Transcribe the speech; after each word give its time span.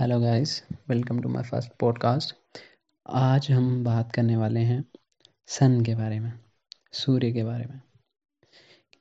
Hello 0.00 0.20
guys 0.20 0.64
welcome 0.88 1.20
to 1.20 1.28
my 1.28 1.42
first 1.42 1.72
podcast 1.80 2.34
आज 3.06 3.50
हम 3.50 3.84
बात 3.84 4.12
करने 4.12 4.36
वाले 4.36 4.60
हैं 4.60 4.84
सन 5.46 5.84
के 5.84 5.94
बारे 5.94 6.20
में, 6.20 6.32
सूर्य 6.92 7.32
के 7.32 7.44
बारे 7.44 7.64
में। 7.64 7.80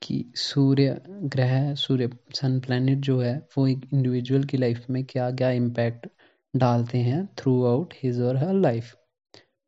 कि 0.02 0.33
सूर्य 0.36 1.02
ग्रह, 1.10 1.75
सूर्य, 1.75 2.10
सन 2.36 2.60
प्लैनेट 2.60 2.97
जो 2.97 3.21
है, 3.21 3.47
वो 3.57 3.68
एक 3.68 3.81
इंडिविजुअल 3.94 4.44
की 4.44 4.57
लाइफ 4.57 4.86
में 4.89 5.05
क्या 5.05 5.32
क्या 5.32 5.50
इम्पैक्ट 5.50 6.07
डालते 6.55 6.98
हैं 6.98 7.29
थ्रू 7.38 7.66
आउट 7.66 7.93
हिज 8.04 8.21
और 8.21 8.38
हर 8.38 8.54
लाइफ 8.54 8.95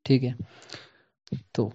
ठीक 0.06 0.24
है? 0.24 0.36
तो 1.56 1.74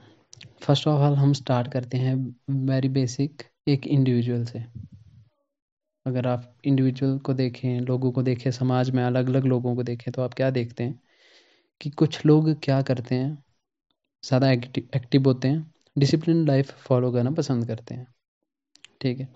फ़र्स्ट 0.60 0.86
ऑफ़ 0.86 1.00
ऑल 1.00 1.18
हम 1.18 1.32
स्टार्ट 1.32 1.72
करते 1.72 1.98
हैं 1.98 2.36
वेरी 2.50 2.88
बेसिक 2.88 3.42
एक 3.68 3.86
इंडिविजुअल 3.86 4.44
से। 4.44 4.64
अगर 6.06 6.26
आप 6.26 6.54
इंडिविजुअल 6.64 7.18
को 7.18 7.34
देखें, 7.34 7.80
लोगों 7.80 8.12
को 8.12 8.22
देखें, 8.22 8.50
समाज 8.50 8.90
में 8.90 9.02
अलग 9.04 9.28
अलग 9.28 9.44
लोगों 9.44 9.74
को 9.76 9.82
देखें 9.82 10.12
तो 10.12 10.22
आप 10.22 10.34
क्या 10.34 10.50
देखते 10.50 10.84
हैं 10.84 11.00
कि 11.80 11.90
कुछ 11.90 12.24
लोग 12.26 12.50
क्या 12.62 12.80
करते 12.82 13.14
हैं? 13.14 13.44
ज़्यादा 14.24 14.50
एक्टिव 14.50 14.88
एक्टिव 14.96 15.24
होते 15.24 15.48
हैं 15.48 15.72
डिसिप्लिन 15.98 16.46
लाइफ 16.46 16.70
फॉलो 16.78 17.12
करना 17.12 17.30
पसंद 17.30 17.66
करते 17.66 17.94
हैं। 17.94 18.06
ठीक 19.00 19.20
है? 19.20 19.28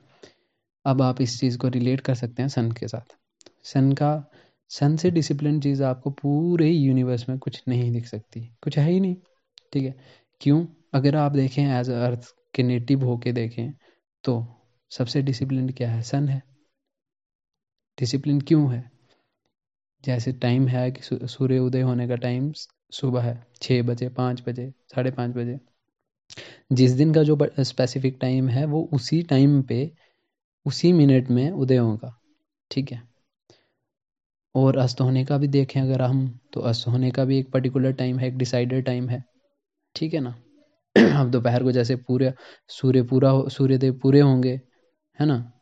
अब 0.84 1.02
आप 1.02 1.20
इस 1.20 1.38
चीज़ 1.40 1.58
को 1.58 1.68
रिलेट 1.68 2.00
कर 2.00 2.14
सकते 2.14 2.42
हैं 2.42 2.48
सन 2.48 2.70
के 2.72 2.88
साथ। 2.88 3.16
सन 3.64 3.92
का, 3.92 4.30
सन 4.70 4.96
से 4.96 5.10
डिसिप्लिन 5.10 5.60
चीज़ 5.60 5.82
आपको 5.82 6.10
पूरे 6.10 6.70
यूनिवर्स 6.70 7.28
में 7.28 7.38
कुछ 7.38 7.62
नहीं 7.68 7.90
दिख 7.92 8.06
सकती। 8.06 8.40
कुछ 8.62 8.78
है 8.78 8.90
ही 8.90 9.00
नहीं। 9.00 9.16
ठीक 9.72 9.84
है? 9.84 9.94
क्यों? 10.40 10.66
अगर 10.94 11.16
आप 11.16 11.32
देखें 11.32 11.62
एज 11.64 11.90
अर्थ 11.90 12.34
के 12.54 12.62
नेटिव 12.62 13.04
होके 13.04 13.32
देखें 13.32 13.72
तो 14.24 14.44
सबसे 14.90 15.22
डिसिप्लिन 15.22 15.68
क्या 15.68 15.90
है? 15.90 16.02
सन 16.02 16.28
है। 16.28 16.47
डिसिप्लिन 17.98 18.40
क्यों 18.40 18.74
है? 18.74 18.90
जैसे 20.04 20.32
टाइम 20.32 20.68
है 20.68 20.90
कि 20.90 21.26
सूर्य 21.26 21.58
उदय 21.58 21.80
होने 21.80 22.08
का 22.08 22.16
टाइम, 22.16 22.52
सुबह 22.90 23.22
है 23.22 23.46
छः 23.62 23.82
बजे, 23.82 24.08
पाँच 24.08 24.42
बजे, 24.48 24.72
साढ़े 24.94 25.10
पाँच 25.10 25.34
बजे। 25.34 25.58
जिस 26.72 26.92
दिन 26.92 27.14
का 27.14 27.22
जो 27.22 27.38
स्पेसिफिक 27.60 28.18
टाइम 28.20 28.48
है, 28.48 28.64
वो 28.64 28.90
उसी 28.92 29.22
टाइम 29.22 29.62
पे, 29.62 29.92
उसी 30.66 30.92
मिनट 30.92 31.30
में 31.30 31.50
उदय 31.50 31.76
होगा, 31.76 32.20
ठीक 32.70 32.92
है? 32.92 33.02
और 34.54 34.76
अस्त 34.76 35.00
होने 35.00 35.24
का 35.24 35.38
भी 35.38 35.48
देखें 35.48 35.80
अगर 35.80 36.02
हम 36.02 36.40
तो 36.52 36.60
अस्त 36.60 36.88
होने 36.88 37.10
का 37.10 37.24
भी 37.24 37.38
एक 37.38 37.50
पर्टिकुलर 37.50 37.92
टाइम 37.92 38.18
है, 38.18 38.28
एक 38.28 38.38
डिसाइडेड 38.38 38.84
टाइम 38.84 39.08
है, 39.08 39.24
ठीक 39.96 40.14
है 40.14 40.20
ना? 40.20 40.42
अब 41.20 41.30
दोपहर 41.30 41.62
को 41.62 41.72
जैसे 41.72 41.96
पूरे, 41.96 42.34
सूर्य 42.68 43.02
पूरा 43.02 43.48
सूर्यदेव 43.48 43.98
पूरे 44.02 44.20
होंगे, 44.20 44.60
है 45.20 45.26
ना? 45.26 45.52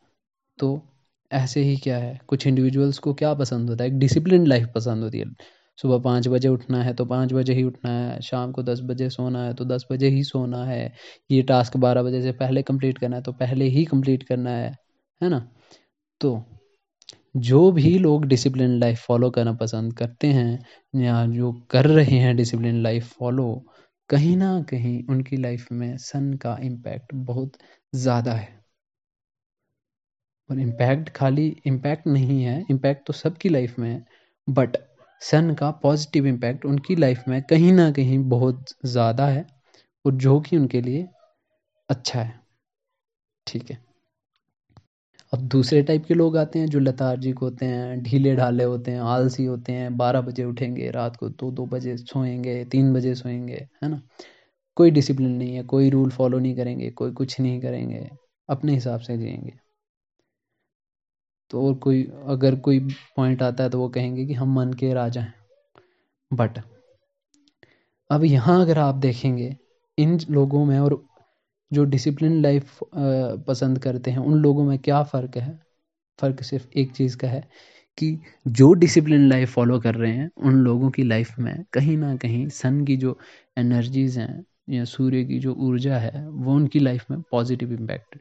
तो 0.59 0.93
ऐसे 1.31 1.61
ही 1.61 1.75
क्या 1.77 1.97
है? 1.97 2.19
कुछ 2.27 2.45
इंडिविजुअल्स 2.47 2.97
को 2.99 3.13
क्या 3.13 3.33
पसंद 3.33 3.69
होता 3.69 3.83
है? 3.83 3.89
एक 3.89 3.97
डिसिप्लिन 3.99 4.45
लाइफ 4.47 4.67
पसंद 4.75 5.03
होती 5.03 5.19
है। 5.19 5.25
सुबह 5.79 5.97
पाँच 5.99 6.27
बजे 6.27 6.47
उठना 6.47 6.81
है 6.83 6.93
तो 6.93 7.05
पाँच 7.05 7.33
बजे 7.33 7.53
ही 7.53 7.63
उठना 7.63 7.89
है, 7.91 8.19
शाम 8.21 8.51
को 8.51 8.63
दस 8.63 8.79
बजे 8.83 9.09
सोना 9.09 9.43
है 9.43 9.53
तो 9.53 9.65
दस 9.65 9.85
बजे 9.91 10.07
ही 10.09 10.23
सोना 10.23 10.63
है, 10.65 10.93
ये 11.29 11.41
टास्क 11.43 11.77
बारह 11.77 12.03
बजे 12.03 12.21
से 12.21 12.31
पहले 12.33 12.61
कंप्लीट 12.63 12.97
करना 12.97 13.15
है 13.15 13.21
तो 13.21 13.31
पहले 13.33 13.65
ही 13.67 13.85
कंप्लीट 13.85 14.23
करना 14.23 14.49
है 14.51 14.71
है 15.21 15.29
ना? 15.29 15.39
तो 16.21 16.43
जो 17.37 17.71
भी 17.71 17.97
लोग 17.99 18.25
डिसिप्लिन 18.25 18.79
लाइफ 18.79 18.99
फॉलो 19.07 19.29
करना 19.31 19.53
पसंद 19.53 19.93
करते 19.93 20.27
हैं 20.27 20.59
या 20.95 21.25
जो 21.27 21.51
कर 21.71 21.85
रहे 21.85 22.17
हैं 22.19 22.35
डिसिप्लिन 22.37 22.81
लाइफ 22.83 23.13
फॉलो 23.19 23.53
कहीं 24.09 24.35
ना 24.37 24.61
कहीं 24.61 25.01
उनकी 25.09 25.37
लाइफ 25.37 25.67
में 25.71 25.97
सन 25.99 26.33
का 26.35 26.57
इम्पैक्ट 26.63 27.13
बहुत 27.15 27.53
ज़्यादा 27.95 28.33
है। 28.33 28.49
और 30.51 30.59
इम्पैक्ट 30.59 31.09
खाली 31.09 31.57
इम्पैक्ट 31.65 32.07
नहीं 32.07 32.43
है 32.43 32.65
इम्पैक्ट 32.71 33.07
तो 33.07 33.13
सबकी 33.13 33.49
लाइफ 33.49 33.79
में 33.79 33.89
है 33.89 34.05
बट 34.49 34.77
सन 35.21 35.53
का 35.53 35.71
पॉजिटिव 35.71 36.27
इम्पैक्ट 36.27 36.65
उनकी 36.65 36.95
लाइफ 36.95 37.23
में 37.27 37.41
कहीं 37.43 37.71
ना 37.73 37.91
कहीं 37.91 38.19
बहुत 38.19 38.65
ज़्यादा 38.85 39.27
है 39.27 39.47
और 40.05 40.13
जो 40.13 40.39
कि 40.39 40.57
उनके 40.57 40.81
लिए 40.81 41.07
अच्छा 41.89 42.21
है। 42.21 42.39
ठीक 43.47 43.71
है। 43.71 43.77
अब 45.33 45.39
दूसरे 45.39 45.83
टाइप 45.83 46.05
के 46.05 46.13
लोग 46.13 46.37
आते 46.37 46.59
हैं 46.59 46.67
जो 46.67 46.79
लतार्जिक 46.79 47.39
होते 47.39 47.65
हैं, 47.65 48.03
ढीले 48.03 48.35
ढाले 48.35 48.63
होते 48.63 48.91
हैं, 48.91 48.99
आलसी 48.99 49.45
होते 49.45 49.73
हैं, 49.73 49.97
बारह 49.97 50.21
बजे 50.21 50.43
उठेंगे, 50.43 50.91
रात 50.91 51.15
को 51.15 51.29
दो 51.29 51.51
दो 51.51 51.65
बजे 51.65 51.97
सोएँगे, 51.97 52.65
तीन 52.65 52.93
बजे 52.93 53.15
सोएँगे, 53.15 53.67
है 53.83 53.89
ना? 53.89 54.01
कोई 54.75 54.91
डिसिप्लिन 54.91 55.31
नहीं 55.31 55.55
है, 55.55 55.63
कोई 55.63 55.89
रूल 55.89 56.09
फॉलो 56.11 56.39
नहीं 56.39 56.55
करेंगे, 56.55 56.89
कोई 56.91 57.11
कुछ 57.11 57.39
नहीं 57.39 57.61
करेंगे, 57.61 58.09
अपने 58.49 58.73
हिसाब 58.73 58.99
से 58.99 59.17
जिएँगे। 59.17 59.66
तो 61.49 61.67
और 61.67 61.73
कोई, 61.73 62.03
अगर 62.27 62.55
कोई 62.55 62.79
पॉइंट 63.17 63.41
आता 63.43 63.63
है 63.63 63.69
तो 63.69 63.79
वो 63.79 63.89
कहेंगे 63.89 64.25
कि 64.25 64.33
हम 64.33 64.53
मन 64.55 64.73
के 64.73 64.93
राजा 64.93 65.21
हैं। 65.21 65.33
बट 66.33 66.59
अब 68.09 68.23
यहाँ 68.23 68.61
अगर 68.61 68.79
आप 68.79 68.95
देखेंगे, 68.95 69.55
इन 69.97 70.19
लोगों 70.29 70.65
में 70.65 70.77
और 70.79 71.03
जो 71.71 71.83
डिसिप्लिन 71.85 72.41
लाइफ 72.41 72.79
पसंद 73.47 73.79
करते 73.79 74.11
हैं, 74.11 74.17
उन 74.17 74.39
लोगों 74.39 74.65
में 74.65 74.77
क्या 74.79 75.01
फ़र्क 75.03 75.37
है? 75.37 75.59
फ़र्क 76.19 76.43
सिर्फ़ 76.43 76.67
एक 76.75 76.91
चीज़ 76.91 77.17
का 77.17 77.27
है 77.27 77.41
कि 77.97 78.17
जो 78.47 78.73
डिसिप्लिन 78.73 79.27
लाइफ 79.29 79.53
फॉलो 79.53 79.79
कर 79.79 79.95
रहे 79.95 80.11
हैं, 80.11 80.29
उन 80.37 80.55
लोगों 80.55 80.89
की 80.89 81.03
लाइफ 81.03 81.37
में 81.39 81.63
कहीं 81.73 81.97
ना 81.97 82.15
कहीं 82.15 82.47
सन 82.49 82.83
की 82.85 82.97
जो 82.97 83.17
एनर्जीज़ 83.57 84.19
हैं 84.19 84.45
या 84.69 84.83
सूर्य 84.85 85.23
की 85.25 85.39
जो 85.39 85.53
ऊर्जा 85.53 85.97
है, 85.97 86.27
वो 86.29 86.55
उनकी 86.55 86.79
लाइफ 86.79 87.05
में 87.11 87.21
पॉजिटिव 87.31 87.73
इम्पैक्ट 87.73 88.15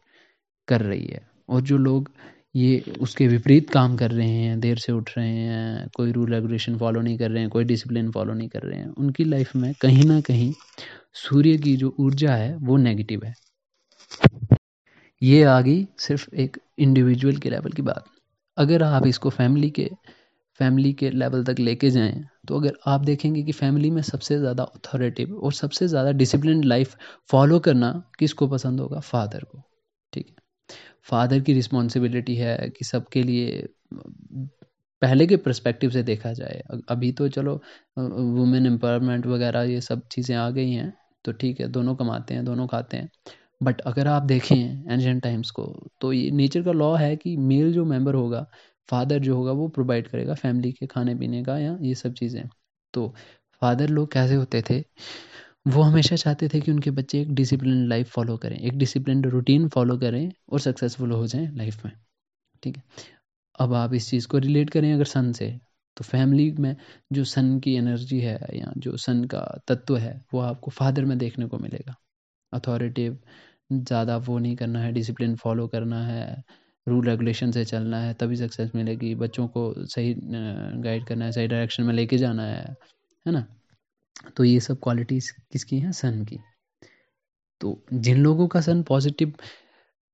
कर 0.69 0.81
रही 0.81 1.07
है। 1.07 1.29
और 1.49 1.61
जो 1.61 1.77
लोग 1.79 2.11
ये 2.57 2.95
उसके 3.01 3.27
विपरीत 3.29 3.71
काम 3.71 3.97
कर 3.97 4.11
रहे 4.11 4.29
हैं, 4.29 4.59
देर 4.61 4.79
से 4.79 4.93
उठ 4.93 5.11
रहे 5.17 5.29
हैं, 5.29 5.89
कोई 5.97 6.13
रूल 6.13 6.33
रेगुलेशन 6.33 6.77
फॉलो 6.79 7.01
नहीं 7.01 7.19
कर 7.19 7.31
रहे 7.31 7.41
हैं, 7.41 7.51
कोई 7.51 7.65
डिसिप्लिन 7.65 8.11
फॉलो 8.11 8.35
नहीं 8.35 8.49
कर 8.49 8.63
रहे 8.63 8.79
हैं। 8.79 8.89
उनकी 8.89 9.25
लाइफ 9.25 9.55
में 9.57 9.73
कहीं 9.81 10.05
ना 10.05 10.21
कहीं 10.21 10.53
सूर्य 11.15 11.57
की 11.59 11.77
जो 11.77 11.95
ऊर्जा 12.01 12.35
है, 12.35 12.57
वो 12.57 12.77
नेगेटिव 12.77 13.25
है। 13.25 13.35
ये 15.23 15.43
आ 15.43 15.61
गई 15.61 15.87
सिर्फ़ 15.99 16.35
एक 16.35 16.57
इंडिविजुअल 16.79 17.37
के 17.37 17.51
लेवल 17.51 17.73
की 17.73 17.83
बात। 17.83 18.05
अगर 18.59 18.83
आप 18.83 19.07
इसको 19.07 19.31
फैमिली 19.31 19.71
के 19.71 19.91
फैमिली 20.61 20.93
के 20.93 21.11
लेवल 21.11 21.45
तक 21.45 21.59
लेके 21.59 21.91
जाएँ 21.91 22.25
तो 22.49 22.59
अगर 22.59 22.77
आप 22.87 23.01
देखेंगे 23.01 23.43
कि 23.43 23.53
फैमिली 23.53 23.91
में 23.91 24.01
सबसे 24.03 24.39
ज़्यादा 24.39 24.63
अथॉरिटिव 24.65 25.35
और 25.37 25.53
सबसे 25.53 25.89
ज़्यादा 25.89 26.13
डिसिप्लिन 26.13 26.65
लाइफ 26.65 26.97
फॉलो 27.31 27.59
करना 27.59 27.93
किसको 28.19 28.47
पसंद 28.49 28.81
होगा? 28.81 29.01
फादर 29.01 29.45
को। 29.45 29.63
ठीक 30.13 30.27
है? 30.29 30.35
फादर 31.07 31.41
की 31.41 31.53
रिस्पॉन्सिबिलिटी 31.55 32.35
है 32.37 32.57
कि 32.71 32.85
सबके 32.85 33.23
लिए, 33.23 33.67
पहले 35.03 35.27
के 35.27 35.37
परस्पेक्टिव 35.39 35.91
से 35.91 36.03
देखा 36.03 36.33
जाए। 36.33 36.63
अभी 36.91 37.11
तो 37.13 37.29
चलो 37.29 37.55
वुमेन 37.99 38.67
एम्पावरमेंट 38.67 39.27
वगैरह 39.27 39.63
ये 39.65 39.81
सब 39.83 40.07
चीज़ें 40.09 40.35
आ 40.37 40.49
गई 40.51 40.71
हैं 40.73 40.93
तो 41.25 41.33
ठीक 41.33 41.61
है, 41.61 41.69
दोनों 41.69 41.95
कमाते 41.97 42.35
हैं, 42.35 42.45
दोनों 42.45 42.67
खाते 42.67 42.97
हैं। 42.97 43.11
बट 43.63 43.81
अगर 43.83 44.09
आप 44.09 44.23
देखें 44.25 44.57
एंशियंट 44.93 45.23
टाइम्स 45.23 45.51
को 45.53 45.65
तो 46.01 46.13
ये 46.13 46.31
नेचर 46.33 46.63
का 46.63 46.73
लॉ 46.73 46.95
है 46.97 47.15
कि 47.17 47.37
मेल 47.39 47.73
जो 47.73 47.85
मेंबर 47.87 48.15
होगा 48.15 48.47
फादर 48.89 49.19
जो 49.21 49.37
होगा, 49.37 49.53
वो 49.53 49.69
प्रोवाइड 49.71 50.09
करेगा 50.09 50.35
फैमिली 50.37 50.73
के 50.73 50.87
खाने 50.87 51.15
पीने 51.17 51.43
का 51.45 51.59
या 51.59 51.77
ये 51.83 51.95
सब 51.97 52.15
चीज़ें। 52.15 52.49
तो 52.95 53.09
फादर 53.63 53.89
लोग 53.91 54.13
कैसे 54.13 54.35
होते 54.35 54.63
थे? 54.71 54.81
वो 55.67 55.83
हमेशा 55.83 56.17
चाहते 56.17 56.49
थे 56.49 56.61
कि 56.61 56.71
उनके 56.73 56.91
बच्चे 56.91 57.21
एक 57.21 57.33
डिसिप्लिन 57.35 57.87
लाइफ 57.89 58.11
फॉलो 58.11 58.37
करें, 58.37 58.57
एक 58.59 58.77
डिसिप्लिन 58.79 59.23
रूटीन 59.25 59.69
फॉलो 59.69 59.97
करें 59.99 60.33
और 60.53 60.61
सक्सेसफुल 60.61 61.13
हो 61.13 61.27
जाएँ 61.27 61.49
लाइफ 61.57 61.85
में। 61.85 61.93
ठीक 62.63 62.77
है? 62.77 62.83
अब 63.59 63.75
आप 63.75 63.95
इस 63.95 64.11
चीज़ 64.11 64.29
को 64.29 64.39
रिलेट 64.39 64.71
करें 64.71 64.93
अगर 64.95 65.05
सन 65.07 65.33
से 65.33 65.51
तो 65.97 66.05
फैमिली 66.05 66.51
में 66.61 66.77
जो 67.13 67.25
सन 67.25 67.59
की 67.61 67.75
एनर्जी 67.77 68.21
है 68.21 68.39
या 68.55 68.73
जो 68.79 68.97
सन 68.99 69.25
का 69.27 69.41
तत्व 69.69 69.97
है, 69.97 70.21
वो 70.35 70.41
आपको 70.41 70.71
फादर 70.73 71.05
में 71.05 71.17
देखने 71.19 71.47
को 71.47 71.59
मिलेगा। 71.59 71.95
अथॉरिटिव 72.53 73.19
ज़्यादा 73.73 74.17
वो 74.19 74.39
नहीं 74.39 74.57
करना 74.57 74.81
है 74.81 74.93
डिसिप्लिन 74.93 75.37
फॉलो 75.37 75.67
करना 75.69 76.03
है 76.07 76.45
रूल 76.87 77.07
रेगुलेशन 77.07 77.53
से 77.53 77.65
चलना 77.65 78.01
है, 78.01 78.15
तभी 78.15 78.37
सक्सेस 78.37 78.73
मिलेगी, 78.75 79.15
बच्चों 79.17 79.49
को 79.49 79.75
सही 79.87 80.15
गाइड 80.83 81.07
करना 81.07 81.25
है, 81.25 81.33
सही 81.33 81.47
डायरेक्शन 81.49 81.83
में 81.83 81.95
लेके 81.95 82.19
जाना 82.19 82.45
है 82.45 82.77
है 83.27 83.33
ना? 83.33 83.47
तो 84.37 84.45
ये 84.45 84.59
सब 84.61 84.79
क्वालिटीज़ 84.83 85.33
किसकी 85.53 85.79
हैं? 85.79 85.93
सन 85.93 86.25
की। 86.25 86.39
तो 87.61 87.79
जिन 87.93 88.19
लोगों 88.23 88.47
का 88.49 88.61
सन 88.61 88.83
पॉजिटिव 88.83 89.33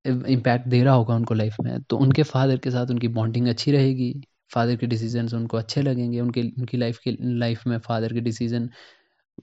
इम्पैक्ट 0.04 0.66
दे 0.68 0.82
रहा 0.84 0.94
होगा 0.94 1.14
उनको 1.14 1.34
लाइफ 1.34 1.56
में 1.64 1.82
तो 1.82 1.96
उनके 1.98 2.22
फादर 2.24 2.58
के 2.58 2.70
साथ 2.70 2.90
उनकी 2.90 3.08
बॉन्डिंग 3.10 3.48
अच्छी 3.48 3.72
रहेगी। 3.72 4.12
फादर 4.54 4.76
के 4.76 4.86
डिसीज़न 4.86 5.28
उनको 5.36 5.56
अच्छे 5.56 5.82
लगेंगे। 5.82 6.20
उनके, 6.20 6.42
उनकी 6.42 6.76
लाइफ 6.76 6.98
के 7.04 7.16
लाइफ 7.20 7.66
में 7.66 7.78
फादर 7.78 8.12
के 8.12 8.20
डिसीज़न 8.20 8.68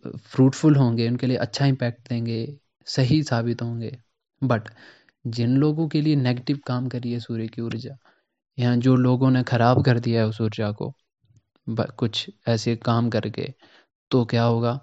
फ्रूटफुल 0.06 0.75
होंगे, 0.75 1.07
उनके 1.09 1.27
लिए 1.27 1.38
अच्छा 1.38 1.65
इम्पैक्ट 1.65 2.09
देंगे, 2.09 2.57
सही 2.88 3.21
साबित 3.23 3.61
होंगे। 3.61 3.91
बट 4.41 4.69
जिन 5.27 5.56
लोगों 5.57 5.88
के 5.89 6.01
लिए 6.01 6.15
नेगेटिव 6.15 6.59
काम 6.67 6.88
करी 6.89 7.11
है 7.11 7.19
सूर्य 7.19 7.47
की 7.47 7.61
ऊर्जा, 7.61 7.97
या 8.57 8.75
जो 8.77 8.95
लोगों 8.95 9.31
ने 9.31 9.44
ख़राब 9.44 9.83
कर 9.85 10.00
दिया 10.00 10.21
है 10.21 10.27
उस 10.27 10.41
ऊर्जा 10.41 10.71
को 10.71 10.94
कुछ 11.67 12.29
ऐसे 12.47 12.75
काम 12.75 13.09
करके 13.09 13.53
तो 14.11 14.23
क्या 14.25 14.44
होगा? 14.44 14.79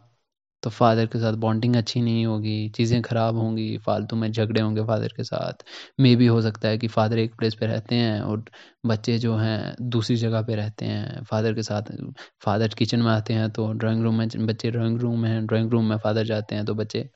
तो 0.63 0.71
फादर 0.71 1.07
के 1.07 1.19
साथ 1.19 1.33
बॉन्डिंग 1.33 1.77
अच्छी 1.77 2.01
नहीं 2.01 2.25
होगी, 2.27 2.69
चीज़ें 2.69 3.01
ख़राब 3.03 3.37
होंगी, 3.37 3.77
फालतू 3.79 4.17
में 4.17 4.31
झगड़े 4.33 4.61
होंगे 4.61 4.85
फादर 4.85 5.13
के 5.17 5.25
साथ। 5.25 5.65
मे 6.01 6.15
भी 6.17 6.27
हो 6.27 6.41
सकता 6.43 6.69
है 6.69 6.79
कि 6.79 6.89
फादर 6.89 7.19
एक 7.19 7.35
प्लेस 7.35 7.55
पे 7.55 7.67
रहते 7.67 7.95
हैं 7.95 8.21
और 8.21 8.45
बच्चे 8.87 9.19
जो 9.19 9.37
हैं 9.37 9.75
दूसरी 9.91 10.17
जगह 10.17 10.43
पे 10.43 10.55
रहते 10.55 10.85
हैं। 10.85 11.23
फादर 11.25 11.55
के 11.55 11.63
साथ 11.63 11.93
फादर 12.41 12.75
किचन 12.79 13.03
में 13.03 13.11
आते 13.13 13.35
हैं 13.35 13.51
तो 13.51 13.73
ड्राइंग 13.73 14.03
रूम 14.03 14.19
में, 14.19 14.29
बच्चे 14.47 14.71
ड्राइंग 14.71 15.01
रूम 15.01 15.21
में 15.21 15.31
हैं 15.31 15.47
ड्राइंग 15.47 15.71
रूम 15.71 15.85
में 15.85 15.97
फादर 15.99 16.25
जाते 16.25 16.55
हैं 16.55 16.65
तो 16.65 16.75
बच्चे 16.75 17.09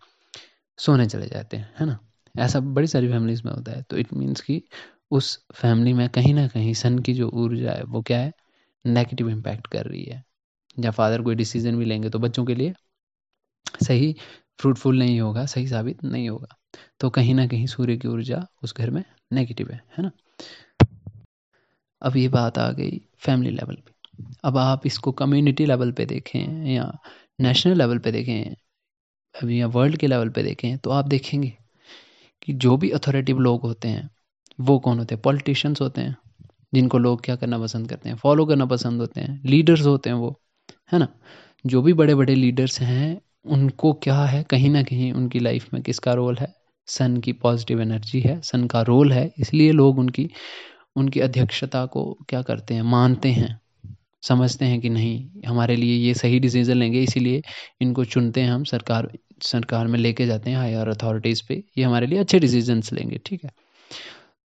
सोने 0.78 1.06
चले 1.06 1.26
जाते 1.26 1.56
हैं, 1.56 1.72
है 1.80 1.86
ना? 1.86 1.98
ऐसा 2.34 2.60
बड़ी 2.60 2.86
सारी 2.86 3.08
फैमिलीज़ 3.08 3.42
में 3.44 3.52
होता 3.52 3.72
है। 3.72 3.82
तो 3.82 3.96
इट 3.96 4.12
मीन्स 4.14 4.40
कि 4.40 4.62
उस 5.10 5.38
फैमिली 5.54 5.92
में 5.92 6.08
कहीं 6.08 6.34
ना 6.34 6.46
कहीं 6.48 6.74
सन 6.74 6.98
की 6.98 7.14
जो 7.14 7.28
ऊर्जा 7.34 7.72
है 7.72 7.84
वो 7.84 8.02
क्या 8.02 8.18
है? 8.18 8.32
नेगेटिव 8.84 9.28
इम्पैक्ट 9.30 9.66
कर 9.66 9.86
रही 9.86 10.04
है। 10.04 10.24
या 10.78 10.90
फादर 10.90 11.22
कोई 11.22 11.34
डिसीज़न 11.34 11.76
भी 11.76 11.84
लेंगे 11.84 12.10
तो 12.10 12.18
बच्चों 12.18 12.44
के 12.44 12.54
लिए 12.54 12.74
सही 13.84 14.16
फ्रूटफुल 14.58 14.98
नहीं 14.98 15.20
होगा, 15.20 15.46
सही 15.46 15.66
साबित 15.68 16.04
नहीं 16.04 16.28
होगा। 16.28 16.56
तो 17.00 17.10
कहीं 17.10 17.34
ना 17.34 17.46
कहीं 17.46 17.66
सूर्य 17.66 17.96
की 17.96 18.08
ऊर्जा 18.08 18.46
उस 18.62 18.74
घर 18.76 18.90
में 18.90 19.04
नेगेटिव 19.32 19.70
है 19.70 19.82
है 19.98 20.02
ना? 20.04 20.10
अब 22.02 22.16
ये 22.16 22.28
बात 22.28 22.58
आ 22.58 22.70
गई 22.72 23.00
फैमिली 23.18 23.50
लेवल 23.50 23.74
पे। 23.74 23.92
अब 24.44 24.58
आप 24.58 24.86
इसको 24.86 25.12
कम्युनिटी 25.12 25.66
लेवल 25.66 25.92
पे 25.92 26.06
देखें 26.06 26.66
या 26.66 26.98
नेशनल 27.40 27.78
लेवल 27.78 27.98
पे 27.98 28.12
देखें 28.12 28.54
अभी 29.42 29.60
या 29.60 29.66
वर्ल्ड 29.66 29.96
के 29.96 30.06
लेवल 30.06 30.28
पे 30.28 30.42
देखें 30.42 30.78
तो 30.78 30.90
आप 30.90 31.08
देखेंगे 31.08 31.52
कि 32.42 32.52
जो 32.52 32.76
भी 32.76 32.90
अथॉरिटिव 32.90 33.38
लोग 33.38 33.60
होते 33.62 33.88
हैं, 33.88 34.10
वो 34.60 34.78
कौन 34.78 34.98
होते 34.98 35.14
हैं? 35.14 35.22
पॉलिटिशियंस 35.22 35.80
होते 35.80 36.00
हैं, 36.00 36.16
जिनको 36.74 36.98
लोग 36.98 37.24
क्या 37.24 37.36
करना 37.36 37.58
पसंद 37.58 37.88
करते 37.88 38.08
हैं? 38.08 38.16
फॉलो 38.16 38.46
करना 38.46 38.66
पसंद 38.66 39.00
होते 39.00 39.20
हैं? 39.20 39.42
लीडर्स 39.44 39.86
होते 39.86 40.10
हैं 40.10 40.16
वो। 40.16 40.40
है 40.92 40.98
ना? 40.98 41.08
जो 41.66 41.82
भी 41.82 41.92
बड़े 41.92 42.14
बड़े 42.14 42.34
लीडर्स 42.34 42.80
हैं, 42.80 43.20
उनको 43.46 43.92
क्या 43.92 44.24
है? 44.24 44.42
कहीं 44.42 44.70
ना 44.70 44.82
कहीं 44.82 45.12
उनकी 45.12 45.38
लाइफ 45.38 45.74
में 45.74 45.82
किसका 45.82 46.12
रोल 46.12 46.36
है? 46.36 46.54
सन 46.86 47.16
की 47.16 47.32
पॉजिटिव 47.32 47.80
एनर्जी 47.80 48.20
है 48.20 48.40
सन 48.40 48.66
का 48.66 48.82
रोल 48.82 49.12
है, 49.12 49.32
इसलिए 49.38 49.72
लोग 49.72 49.98
उनकी 49.98 50.30
उनकी 50.96 51.20
अध्यक्षता 51.20 51.86
को 51.86 52.18
क्या 52.28 52.42
करते 52.42 52.74
हैं? 52.74 52.82
मानते 52.82 53.28
हैं। 53.28 53.60
समझते 54.22 54.64
हैं 54.64 54.80
कि 54.80 54.88
नहीं, 54.88 55.28
हमारे 55.46 55.76
लिए 55.76 55.96
ये 55.96 56.14
सही 56.14 56.38
डिसीज़न 56.38 56.74
लेंगे, 56.74 57.02
इसीलिए 57.02 57.42
इनको 57.80 58.04
चुनते 58.04 58.40
हैं 58.40 58.50
हम, 58.50 58.64
सरकार 58.64 59.12
सरकार 59.42 59.86
में 59.86 59.98
लेके 59.98 60.26
जाते 60.26 60.50
हैं 60.50 60.56
हायर 60.56 60.88
अथॉरिटीज़ 60.88 61.42
पे, 61.48 61.64
ये 61.78 61.84
हमारे 61.84 62.06
लिए 62.06 62.18
अच्छे 62.18 62.38
डिसीजंस 62.38 62.92
लेंगे, 62.92 63.20
ठीक 63.26 63.44
है? 63.44 63.50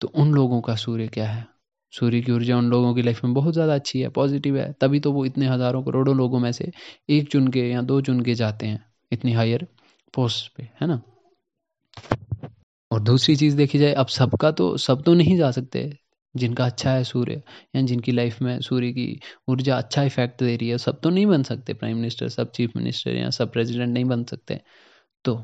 तो 0.00 0.12
उन 0.14 0.32
लोगों 0.32 0.60
का 0.60 0.76
सूर्य 0.76 1.08
क्या 1.08 1.28
है? 1.28 1.53
सूर्य 1.94 2.20
की 2.20 2.32
ऊर्जा 2.32 2.56
उन 2.58 2.70
लोगों 2.70 2.94
की 2.94 3.02
लाइफ 3.02 3.24
में 3.24 3.34
बहुत 3.34 3.54
ज़्यादा 3.54 3.74
अच्छी 3.74 4.00
है 4.00 4.08
पॉजिटिव 4.10 4.56
है। 4.58 4.72
तभी 4.80 5.00
तो 5.00 5.12
वो 5.12 5.24
इतने 5.26 5.48
हज़ारों 5.48 5.82
करोड़ों 5.82 6.16
लोगों 6.16 6.38
में 6.38 6.50
से 6.52 6.70
एक 7.10 7.28
चुन 7.28 7.48
के 7.48 7.68
या 7.70 7.82
दो 7.82 8.00
चुन 8.00 8.20
के 8.20 8.34
जाते 8.34 8.66
हैं, 8.66 8.84
इतनी 9.12 9.32
हायर 9.32 9.66
पोस्ट 10.14 10.52
पे, 10.56 10.68
है 10.80 10.86
ना? 10.86 11.00
और 12.90 13.00
दूसरी 13.00 13.36
चीज़ 13.36 13.56
देखी 13.56 13.78
जाए, 13.78 13.92
अब 13.92 14.06
सबका 14.08 14.50
तो 14.50 14.76
सब 14.76 15.02
तो 15.02 15.14
नहीं 15.14 15.36
जा 15.36 15.50
सकते 15.50 15.90
जिनका 16.34 16.64
अच्छा 16.66 16.90
है 16.90 17.04
सूर्य, 17.04 17.42
या 17.76 17.82
जिनकी 17.82 18.12
लाइफ 18.12 18.40
में 18.42 18.60
सूर्य 18.60 18.90
की 18.92 19.20
ऊर्जा 19.48 19.76
अच्छा 19.76 20.02
इफ़ेक्ट 20.02 20.42
दे 20.42 20.56
रही 20.56 20.68
है, 20.68 20.78
सब 20.78 21.00
तो 21.00 21.10
नहीं 21.10 21.26
बन 21.26 21.42
सकते 21.42 21.74
प्राइम 21.74 21.96
मिनिस्टर 21.96 22.28
सब 22.28 22.50
चीफ 22.50 22.76
मिनिस्टर 22.76 23.10
या 23.10 23.30
सब 23.30 23.52
प्रेसिडेंट 23.52 23.92
नहीं 23.94 24.04
बन 24.04 24.24
सकते। 24.24 24.60
तो 25.24 25.34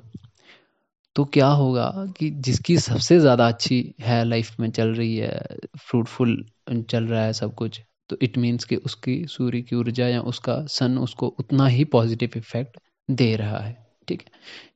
तो 1.20 1.24
क्या 1.24 1.46
होगा 1.46 1.86
कि 2.18 2.28
जिसकी 2.40 2.76
सबसे 2.78 3.18
ज़्यादा 3.20 3.46
अच्छी 3.48 3.76
है 4.00 4.24
लाइफ 4.24 4.60
में 4.60 4.70
चल 4.70 4.88
रही 4.88 5.16
है 5.16 5.56
फ्रूटफुल 5.80 6.44
चल 6.90 7.04
रहा 7.04 7.24
है 7.24 7.32
सब 7.32 7.54
कुछ 7.54 7.80
तो 8.10 8.16
इट 8.22 8.38
मीन्स 8.38 8.64
कि 8.64 8.76
उसकी 8.76 9.16
सूर्य 9.28 9.60
की 9.62 9.76
ऊर्जा 9.76 10.06
या 10.08 10.20
उसका 10.22 10.54
सन 10.66 10.96
उसको 10.98 11.26
उतना 11.38 11.66
ही 11.66 11.84
पॉजिटिव 11.84 12.30
इफ़ेक्ट 12.36 12.78
दे 13.08 13.34
रहा 13.36 13.58
है, 13.58 13.76
ठीक 14.08 14.20
है? 14.20 14.30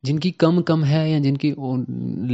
जिनकी 0.05 0.31
कम 0.31 0.61
कम 0.62 0.85
है 0.85 1.11
या 1.11 1.19
जिनकी 1.19 1.55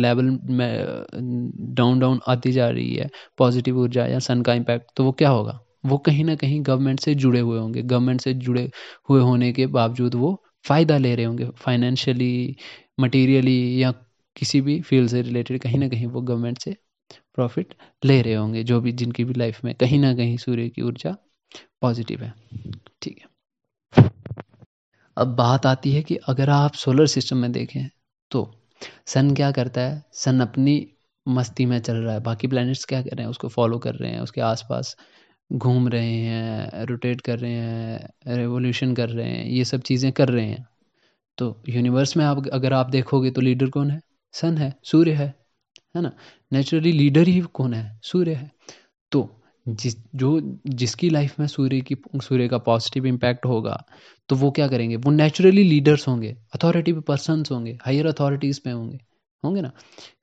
लेवल 0.00 0.38
में 0.50 1.74
डाउन 1.74 2.00
डाउन 2.00 2.20
आती 2.28 2.52
जा 2.52 2.68
रही 2.70 2.94
है 2.94 3.08
पॉजिटिव 3.38 3.78
ऊर्जा 3.78 4.06
या 4.06 4.18
सन 4.18 4.42
का 4.42 4.54
इम्पैक्ट 4.54 4.90
तो 4.96 5.04
वो 5.04 5.12
क्या 5.12 5.30
होगा? 5.30 5.58
वो 5.86 5.98
कहीं 5.98 6.24
ना 6.24 6.34
कहीं 6.34 6.62
गवर्नमेंट 6.66 7.00
से 7.00 7.14
जुड़े 7.14 7.40
हुए 7.40 7.58
होंगे। 7.58 7.82
गवर्नमेंट 7.82 8.20
से 8.20 8.34
जुड़े 8.34 8.70
हुए 9.10 9.20
होने 9.22 9.52
के 9.52 9.66
बावजूद 9.68 10.14
वो 10.14 10.40
फ़ायदा 10.64 10.98
ले 10.98 11.14
रहे 11.14 11.24
होंगे 11.24 11.46
फाइनेंशियली 11.56 12.56
मटीरियली 13.00 13.82
या 13.82 13.90
किसी 14.36 14.60
भी 14.60 14.80
फ़ील्ड 14.80 15.10
से 15.10 15.22
रिलेटेड 15.22 15.60
कहीं 15.60 15.78
ना 15.78 15.88
कहीं 15.88 16.06
वो 16.06 16.20
गवर्नमेंट 16.20 16.58
से 16.58 16.76
प्रॉफिट 17.34 17.74
ले 18.04 18.20
रहे 18.22 18.34
होंगे, 18.34 18.62
जो 18.64 18.80
भी 18.80 18.92
जिनकी 18.92 19.24
भी 19.24 19.34
लाइफ 19.34 19.64
में 19.64 19.74
कहीं 19.74 19.98
ना 19.98 20.14
कहीं 20.14 20.36
सूर्य 20.36 20.68
की 20.68 20.82
ऊर्जा 20.82 21.16
पॉजिटिव 21.82 22.22
है। 22.22 22.32
ठीक 23.02 23.18
है। 23.18 23.28
अब 25.16 25.34
बात 25.36 25.66
आती 25.66 25.92
है 25.92 26.02
कि 26.02 26.16
अगर 26.16 26.50
आप 26.50 26.74
सोलर 26.74 27.06
सिस्टम 27.06 27.36
में 27.36 27.52
देखें 27.52 27.88
तो 28.30 28.50
सन 29.06 29.34
क्या 29.34 29.50
करता 29.52 29.80
है? 29.80 30.02
सन 30.12 30.40
अपनी 30.40 30.86
मस्ती 31.26 31.66
में 31.66 31.78
चल 31.80 31.96
रहा 31.96 32.14
है। 32.14 32.20
बाकी 32.20 32.46
प्लैनेट्स 32.46 32.84
क्या 32.84 33.02
कर 33.02 33.10
रहे 33.10 33.22
हैं? 33.22 33.30
उसको 33.30 33.48
फॉलो 33.48 33.78
कर 33.78 33.94
रहे 33.94 34.10
हैं, 34.10 34.20
उसके 34.20 34.40
आसपास 34.40 34.96
घूम 35.50 35.88
रहे 35.88 36.14
हैं 36.14 36.84
रोटेट 36.86 37.20
कर 37.20 37.38
रहे 37.38 37.52
हैं 37.52 38.36
रेवोल्यूशन 38.36 38.94
कर 38.94 39.08
रहे 39.08 39.28
हैं, 39.28 39.44
ये 39.44 39.64
सब 39.64 39.80
चीज़ें 39.80 40.10
कर 40.12 40.28
रहे 40.28 40.46
हैं। 40.46 40.66
तो 41.38 41.62
यूनिवर्स 41.68 42.16
में 42.16 42.24
आप, 42.24 42.46
अगर 42.48 42.72
आप 42.72 42.90
देखोगे 42.90 43.30
तो 43.30 43.40
लीडर 43.40 43.70
कौन 43.70 43.90
है? 43.90 44.00
सन 44.32 44.58
है, 44.58 44.74
सूर्य 44.84 45.12
है 45.12 45.34
है 45.96 46.02
ना? 46.02 46.12
नेचुरली 46.52 46.92
लीडर 46.92 47.28
ही 47.28 47.40
कौन 47.40 47.74
है? 47.74 48.00
सूर्य 48.02 48.34
है। 48.34 48.50
तो 49.12 49.28
जिस, 49.68 49.96
जो, 50.14 50.58
जिसकी 50.66 51.10
लाइफ 51.10 51.38
में 51.40 51.46
सूर्य 51.46 51.80
की, 51.80 51.96
सूर्य 52.16 52.48
का 52.48 52.58
पॉजिटिव 52.58 53.06
इम्पैक्ट 53.06 53.46
होगा 53.46 53.84
तो 54.28 54.36
वो 54.36 54.50
क्या 54.50 54.68
करेंगे? 54.68 54.96
वो 54.96 55.10
नेचुरली 55.10 55.62
लीडर्स 55.64 56.08
होंगे 56.08 56.36
अथॉरिटी 56.54 56.92
पे 56.92 57.00
पर्सनस 57.00 57.50
होंगे 57.52 57.78
हायर 57.82 58.06
अथॉरिटीज़ 58.06 58.60
पे 58.64 58.70
होंगे। 58.70 58.98
होंगे 59.44 59.60
ना? 59.60 59.72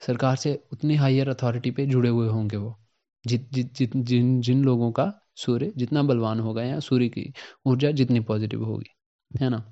सरकार 0.07 0.35
से 0.35 0.59
उतनी 0.74 0.95
हायर 0.95 1.29
अथॉरिटी 1.29 1.71
पे 1.71 1.85
जुड़े 1.85 2.09
हुए 2.09 2.27
होंगे 2.27 2.57
वो। 2.57 2.77
जित 3.25 3.50
जित 3.54 3.96
जिन 3.98 4.40
जिन 4.42 4.64
लोगों 4.64 4.92
का 4.92 5.12
सूर्य 5.36 5.72
जितना 5.78 6.04
बलवान 6.04 6.40
होगा 6.40 6.64
या 6.64 6.80
सूर्य 6.80 7.08
की 7.10 7.31
ऊर्जा 7.66 7.92
जितनी 7.92 8.19
पॉजिटिव 8.22 8.64
होगी, 8.64 8.90
है 9.31 9.50
ना? 9.50 9.64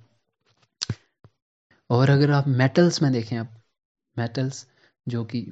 और 1.89 2.09
अगर 2.09 2.31
आप 2.31 2.47
मेटल्स 2.47 3.01
में 3.01 3.11
देखें 3.13 3.37
आप 3.37 3.51
मेटल्स 4.17 4.65
जो 5.07 5.23
कि 5.25 5.45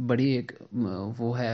बड़ी 0.00 0.32
एक, 0.36 0.52
वो 1.18 1.32
है 1.32 1.50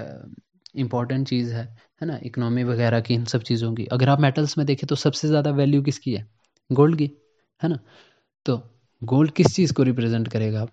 इंपॉर्टेंट 0.77 1.29
चीज़ 1.29 1.53
है 1.55 1.65
है 2.03 2.07
ना? 2.07 2.19
इकोनॉमी 2.25 2.65
वगैरह 2.65 3.01
की 3.01 3.15
इन 3.15 3.25
सब 3.25 3.43
चीज़ों 3.43 3.73
की। 3.75 3.85
अगर 3.93 4.09
आप 4.09 4.21
मेटल्स 4.21 4.57
में 4.59 4.67
देखें 4.67 4.87
तो 4.89 4.95
सबसे 4.97 5.29
ज़्यादा 5.29 5.51
वैल्यू 5.53 5.83
किसकी 5.83 6.15
है? 6.15 6.27
गोल्ड 6.71 6.99
की, 6.99 7.11
है 7.61 7.69
ना? 7.69 7.79
तो 8.47 8.57
गोल्ड 9.03 9.31
किस 9.33 9.55
चीज़ 9.57 9.73
को 9.75 9.83
रिप्रेजेंट 9.83 10.29
करेगा? 10.29 10.63
आप 10.63 10.71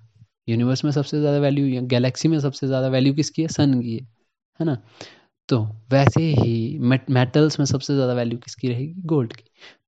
यूनिवर्स 0.49 0.83
में 0.85 0.91
सबसे 0.91 1.19
ज़्यादा 1.19 1.39
वैल्यू 1.39 1.65
या 1.67 1.81
गैलेक्सी 1.87 2.27
में 2.27 2.39
सबसे 2.39 2.67
ज़्यादा 2.67 2.87
वैल्यू 2.89 3.13
किसकी 3.13 3.41
है? 3.41 3.47
सन 3.49 3.79
की 3.81 3.97
है। 3.97 4.07
है 4.61 4.65
ना? 4.65 4.77
तो 5.49 5.59
वैसे 5.91 6.21
ही 6.33 6.79
मेटल्स 7.11 7.59
में 7.59 7.65
सबसे 7.67 7.95
ज़्यादा 7.95 8.13
वैल्यू 8.15 8.37
किसकी 8.39 8.69
रहेगी? 8.69 8.93
गोल्ड 9.05 9.33
की। 9.33 9.43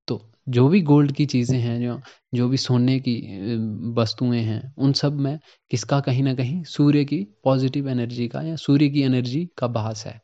तो 0.07 0.21
जो 0.49 0.67
भी 0.69 0.81
गोल्ड 0.83 1.11
की 1.13 1.25
चीज़ें 1.27 1.57
हैं, 1.59 1.79
जो 1.81 1.99
जो 2.33 2.47
भी 2.49 2.57
सोने 2.59 2.99
की 3.01 3.15
वस्तुएँ 3.97 4.41
हैं, 4.41 4.73
उन 4.77 4.93
सब 4.93 5.19
में 5.19 5.37
किसका 5.71 5.99
कहीं 6.01 6.23
ना 6.23 6.33
कहीं 6.35 6.63
सूर्य 6.67 7.03
की 7.05 7.23
पॉजिटिव 7.45 7.89
एनर्जी 7.89 8.27
का 8.29 8.41
या 8.43 8.55
सूर्य 8.57 8.89
की 8.89 9.01
एनर्जी 9.03 9.47
का 9.59 9.67
बास 9.69 10.05
है 10.07 10.19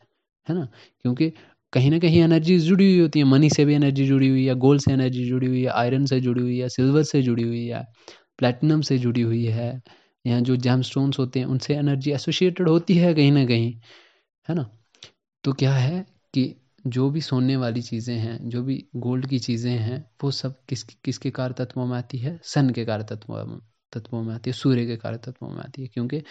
है 0.47 0.55
ना? 0.55 0.65
क्योंकि 1.03 1.31
कहीं 1.73 1.91
ना 1.91 1.99
कहीं 1.99 2.21
एनर्जी 2.23 2.59
जुड़ी 2.59 2.85
हुई 2.85 2.99
होती 3.01 3.19
है। 3.19 3.25
मनी 3.27 3.49
से 3.49 3.65
भी 3.65 3.73
एनर्जी 3.75 4.05
जुड़ी 4.07 4.27
हुई 4.29 4.45
है 4.45 4.55
गोल्ड 4.57 4.81
से 4.81 4.91
एनर्जी 4.93 5.25
जुड़ी 5.25 5.47
हुई 5.47 5.61
है 5.63 5.69
आयरन 5.73 6.05
से 6.07 6.19
जुड़ी 6.21 6.41
हुई 6.41 6.57
है 6.59 6.69
सिल्वर 6.69 7.03
से 7.05 7.21
जुड़ी 7.23 7.43
हुई 7.43 7.65
है 7.67 7.83
प्लेटिनम 8.39 8.81
से 8.83 8.97
जुड़ी 8.99 9.21
हुई 9.21 9.45
है, 9.47 9.71
या 10.25 10.39
जो 10.41 10.55
जैम 10.57 10.81
स्टोन्स 10.83 11.19
होते 11.19 11.39
हैं, 11.39 11.45
उनसे 11.47 11.75
एनर्जी 11.75 12.11
एसोसिएटेड 12.13 12.69
होती 12.69 12.95
है 12.95 13.13
कहीं 13.15 13.31
ना 13.31 13.45
कहीं। 13.45 13.73
है 14.49 14.55
ना? 14.55 14.77
तो 15.43 15.53
क्या 15.53 15.73
है 15.73 16.05
कि 16.33 16.55
जो 16.87 17.09
भी 17.09 17.21
सोने 17.21 17.55
वाली 17.55 17.81
चीज़ें 17.81 18.15
हैं, 18.15 18.49
जो 18.49 18.63
भी 18.63 18.87
गोल्ड 18.95 19.27
की 19.27 19.39
चीज़ें 19.39 19.71
हैं, 19.71 20.11
वो 20.23 20.31
सब 20.31 20.65
किस, 20.65 20.83
किसके 20.83 21.31
कार्य 21.31 21.53
तत्वों 21.53 21.85
में 21.85 21.97
आती 21.97 22.17
है? 22.17 22.39
सन 22.43 22.69
के 22.69 22.85
कार्य 22.85 23.03
तत्वों 23.03 23.45
में 23.45 23.59
तत्वों 23.93 24.23
में 24.23 24.35
आती 24.35 24.49
है, 24.49 24.53
सूर्य 24.53 24.85
के 24.85 24.97
कार्य 24.97 25.17
तत्वों 25.17 25.49
में 25.49 25.59
आती 25.59 25.81
है। 25.81 25.87
क्योंकि 25.87 26.23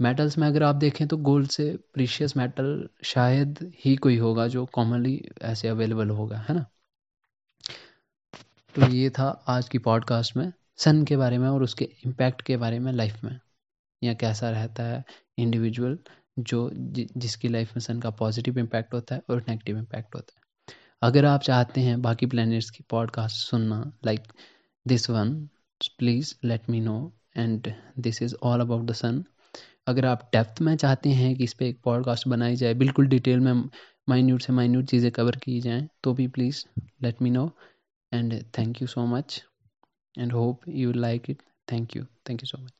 मेटल्स 0.00 0.38
में 0.38 0.46
अगर 0.48 0.62
आप 0.62 0.74
देखें 0.74 1.08
तो 1.08 1.16
गोल्ड 1.16 1.48
से 1.48 1.78
प्रीशियस 1.94 2.36
मेटल 2.36 2.88
शायद 3.04 3.72
ही 3.84 3.96
कोई 3.96 4.16
होगा 4.16 4.46
जो 4.48 4.66
कॉमनली 4.66 5.22
ऐसे 5.42 5.68
अवेलेबल 5.68 6.10
होगा, 6.10 6.38
है 6.38 6.54
ना? 6.54 6.66
तो 8.74 8.88
ये 8.88 9.10
था 9.10 9.44
आज 9.48 9.68
की 9.68 9.78
पॉडकास्ट 9.78 10.36
में 10.36 10.52
सन 10.76 11.04
के 11.04 11.16
बारे 11.16 11.38
में 11.38 11.48
और 11.48 11.62
उसके 11.62 11.84
इम्पैक्ट 11.84 12.42
के 12.42 12.56
बारे 12.56 12.78
में 12.78 12.92
लाइफ 12.92 13.24
में। 13.24 13.40
या 14.04 14.14
कैसा 14.14 14.50
रहता 14.50 14.82
है 14.82 15.04
इंडिविजुअल 15.38 15.98
जो 16.38 16.70
जि, 16.74 17.08
जिसकी 17.16 17.48
लाइफ 17.48 17.76
में 17.76 17.80
सन 17.80 18.00
का 18.00 18.10
पॉजिटिव 18.10 18.58
इम्पैक्ट 18.58 18.94
होता 18.94 19.14
है 19.14 19.22
और 19.30 19.44
नेगेटिव 19.48 19.78
इम्पैक्ट 19.78 20.14
होता 20.14 20.32
है। 20.36 20.42
अगर 21.02 21.24
आप 21.24 21.40
चाहते 21.40 21.80
हैं 21.80 22.02
बाकी 22.02 22.26
प्लैनेट्स 22.26 22.70
की 22.70 22.84
पॉडकास्ट 22.90 23.36
सुनना 23.36 23.92
like 24.06 24.20
this 24.86 25.10
one 25.10 25.48
please 25.98 26.34
let 26.44 26.70
me 26.70 26.80
know 26.80 27.12
and 27.36 27.72
this 27.98 28.22
is 28.22 28.34
all 28.42 28.60
about 28.60 28.84
the 28.84 28.92
sun 28.92 29.24
अगर 29.86 30.06
आप 30.06 30.30
डेप्थ 30.32 30.60
में 30.60 30.76
चाहते 30.76 31.10
हैं 31.10 31.36
कि 31.36 31.44
इस 31.44 31.54
पर 31.54 31.64
एक 31.64 31.80
पॉडकास्ट 31.84 32.28
बनाई 32.28 32.56
जाए 32.56 32.74
बिल्कुल 32.74 33.06
डिटेल 33.06 33.40
में 33.40 33.70
माइन्यूट 34.08 34.42
से 34.42 34.52
माइन्यूट 34.52 34.84
चीज़ें 34.84 35.12
कवर 35.12 35.36
की 35.36 35.60
जाएँ 35.60 35.88
तो 36.02 36.14
भी 36.14 36.28
please 36.28 36.64
let 37.02 37.22
me 37.22 37.30
know 37.30 37.50
and 38.12 38.44
thank 38.58 38.82
you 38.82 38.88
so 38.88 39.06
much 39.06 39.44
and 40.18 40.32
hope 40.32 40.60
you 40.68 40.92
like 40.92 41.30
it 41.30 41.42
thank 41.72 41.96
you 41.96 42.04
thank 42.28 42.42
you 42.42 42.46
so 42.46 42.58
much. 42.58 42.72